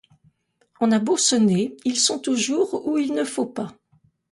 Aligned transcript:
On 0.79 0.91
a 0.91 0.97
beau 0.97 1.15
sonner, 1.15 1.77
ils 1.85 1.99
sont 1.99 2.17
toujours 2.17 2.87
où 2.87 2.97
il 2.97 3.13
ne 3.13 3.23
faut 3.23 3.45
pas. 3.45 3.75